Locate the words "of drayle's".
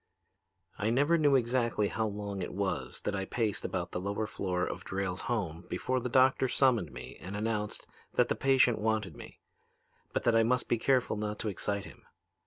4.65-5.21